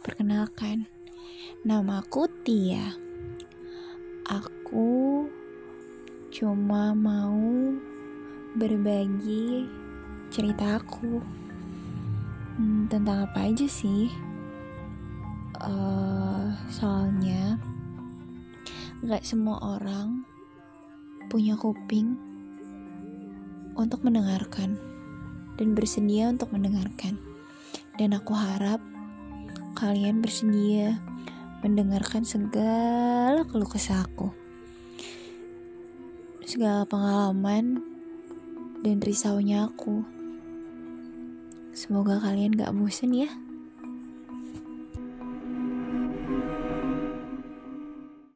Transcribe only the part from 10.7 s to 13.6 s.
aku hmm, tentang apa